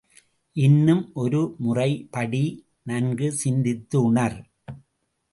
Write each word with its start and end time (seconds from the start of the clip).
இன்னும் 0.55 1.11
ஒருமுறை 1.13 2.07
படி, 2.11 2.65
நன்கு 2.83 3.31
சிந்தித்து 3.31 4.03
உணர். 4.03 4.37